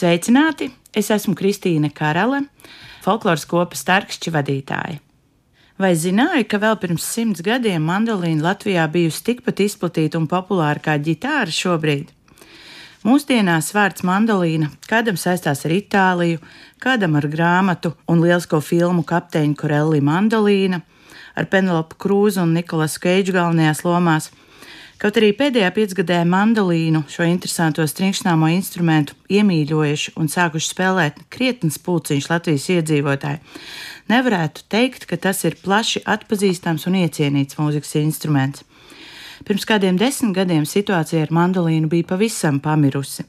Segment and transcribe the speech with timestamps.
[0.00, 0.70] Sveicināti!
[0.96, 2.38] Es esmu Kristīne Karale,
[3.04, 4.94] folkloras kopas starkšķi vadītāja.
[5.76, 10.94] Vai zināja, ka vēl pirms simts gadiem mandolīna Latvijā bijusi tikpat izplatīta un populāra kā
[11.04, 12.14] ģitāra šobrīd?
[13.04, 16.40] Mūsdienās vārds mandolīna kādam saistās ar Itāliju,
[16.80, 20.80] kādam ar grāmatu un lielisko filmu Kapteiņa Korelli Mandolīna,
[21.36, 24.32] ar Penelopu Krūzu un Nikolasu Keidžu galvenajās lomās.
[25.00, 32.26] Kaut arī pēdējā piecgadē mandolīnu, šo interesanto stringšņāmo instrumentu, iemīļojuši un sākuši spēlēt krietnes pulciņš
[32.28, 33.40] Latvijas iedzīvotāji,
[34.12, 38.66] nevarētu teikt, ka tas ir plaši atpazīstams un iecienīts mūzikas instruments.
[39.48, 43.24] Pirms kādiem desmit gadiem situācija ar mandolīnu bija pavisam pamirusi.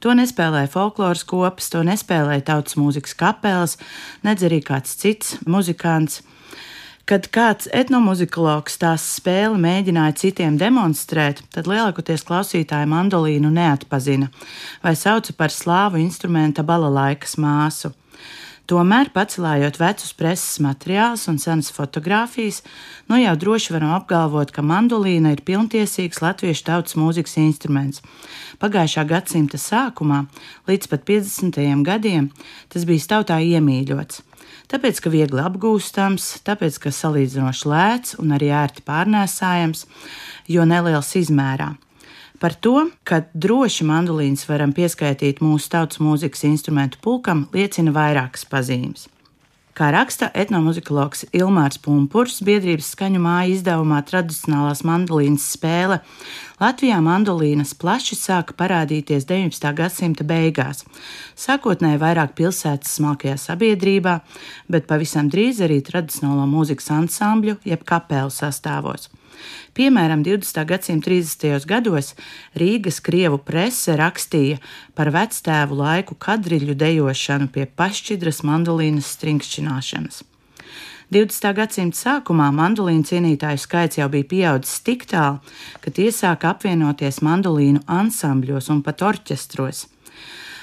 [0.00, 3.76] To nespēlēja folkloras kopas, to nespēlēja tautas mūzikas kapelas,
[4.24, 6.22] nedz arī kāds cits muzikants.
[7.08, 14.28] Kad kāds etnomuzikologs tās spēli mēģināja citiem demonstrēt, tad lielākoties klausītāji mandolīnu neatpazina
[14.84, 17.94] vai sauca par slāvu instrumenta balalaikas māsu.
[18.70, 22.60] Tomēr, pacelājot vecus preses materiālus un senas fotogrāfijas,
[23.10, 27.98] nu jau droši varam apgalvot, ka mandolīna ir pilntiesīgs latviešu tautas mūzikas instruments.
[28.62, 30.20] Pagājušā gadsimta sākumā,
[30.70, 31.58] līdz pat 50.
[31.82, 32.30] gadiem,
[32.70, 34.22] tas bija tautā iemīļots.
[34.70, 39.82] Tāpēc, ka viegli apgūstams, tāpēc, ka salīdzinoši lēts un arī ērti pārnēsājams,
[40.46, 41.72] jo neliels izmērā.
[42.40, 49.10] Par to, ka droši mandolīns varam pieskaitīt mūsu tautas mūzikas instrumentu pulkam, liecina vairākas pazīmes.
[49.76, 56.00] Kā raksta etnomuzikologs Ilmārs Punkurs, biedrības skaņu māja izdevumā tradicionālās mandolīnas spēle,
[56.60, 59.70] Latvijā mandolīnas plaši sāka parādīties 19.
[59.76, 60.82] gadsimta beigās.
[61.38, 64.18] Sākotnēji vairāk pilsētas smalkajā sabiedrībā,
[64.68, 69.08] bet pavisam drīz arī tradicionālo mūzikas ansambļu jeb kapelu sastāvos.
[69.76, 70.64] Piemēram, 20.
[70.66, 71.66] gadsimta 30.
[71.70, 72.14] gados
[72.58, 74.58] Rīgas krievu prese rakstīja
[74.98, 80.24] par vectēvu laiku kadriļu dejošanu pie pašķidras mandolīnas stringšķināšanas.
[81.10, 81.46] 20.
[81.58, 85.40] gadsimta sākumā mandolīnu cienītāju skaits jau bija pieaudzis tik tālu,
[85.82, 89.88] ka tie sāka apvienoties mandolīnu ansambļos un pat orķestros.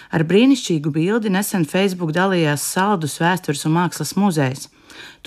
[0.07, 4.69] Ar brīnišķīgu bildi nesen Facebook dalījās Saldus vēstures un mākslas muzejs.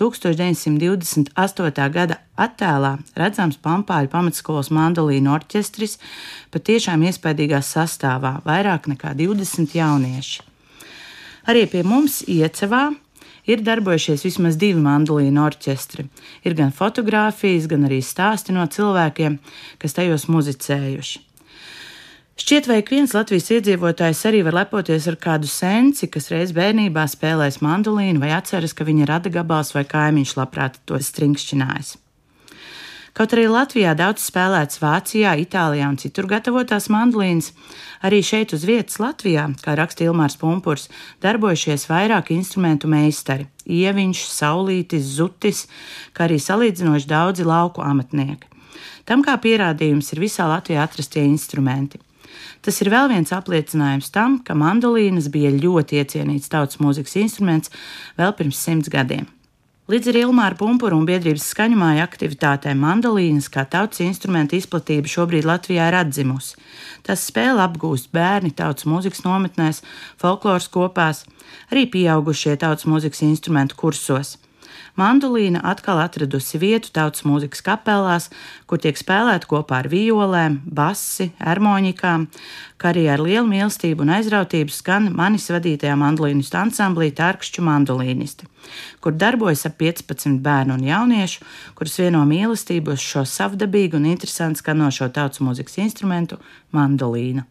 [0.00, 1.88] 1928.
[1.92, 5.98] gada attēlā redzams Pampāļu pamatskolas mandolīnu orķestris
[6.54, 10.40] patiešām iespaidīgā sastāvā- vairāk nekā 20 jaunieši.
[11.46, 12.94] Arī pie mums Iecevā
[13.46, 16.06] ir darbojušies vismaz divi mandolīnu orķestri.
[16.44, 19.38] Ir gan fotografijas, gan arī stāsti no cilvēkiem,
[19.78, 21.29] kas tajos muzicējuši.
[22.40, 27.02] Šķiet, vai ik viens Latvijas iedzīvotājs arī var lepoties ar kādu senci, kas reiz bērnībā
[27.12, 31.98] spēlēs mandolīnu vai atceras, ka viņa rada gabals vai kaimiņš labprāt to stringšķinājis.
[33.12, 37.52] Kaut arī Latvijā daudz spēlēts Vācijā, Itālijā un citur gatavotās mandolīnas,
[38.08, 40.88] arī šeit uz vietas Latvijā, kā raksta Ilmārs Punkurs,
[41.20, 43.50] darbojušies vairāk instrumentu meistari-
[43.84, 45.66] ieviņš, saulītis, zutis,
[46.16, 48.48] kā arī salīdzinoši daudzi lauku amatnieki.
[49.04, 52.00] Tam kā pierādījums ir visā Latvijā atrastie instrumenti.
[52.64, 57.72] Tas ir vēl viens apliecinājums tam, ka mandolīnas bija ļoti iecienīts tautas mūzikas instruments
[58.20, 59.28] vēl pirms simts gadiem.
[59.90, 65.88] Līdz ar Ilmāra Punkuru un biedrības skaņumāja aktivitātēm mandolīnas kā tautas instrumenta izplatība šobrīd Latvijā
[65.90, 66.54] ir atzimusi.
[67.02, 69.82] Tas spēle apgūst bērni tautas mūzikas nometnēs,
[70.20, 71.24] folkloras kopās,
[71.74, 74.36] arī pieaugušie tautas mūzikas instrumentu kursos.
[74.98, 78.28] Mandolīna atkal atradusi vietu tautas mūzikas kapelās,
[78.66, 82.26] kur tiek spēlēta kopā ar violēm, basi, harmonikām,
[82.80, 88.48] kā arī ar lielu mīlestību un aizrautību skan manis vadītajā mandolīnistu ansamblī Tārkšķu mandolīnisti,
[89.04, 91.46] kur darbojas ap 15 bērnu un jauniešu,
[91.78, 96.40] kurus vieno mīlestību uz šo savdabīgu un interesantu skanošo tautas mūzikas instrumentu-
[96.76, 97.46] mandolīnu.